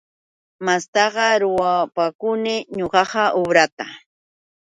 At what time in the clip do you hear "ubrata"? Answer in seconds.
3.41-3.85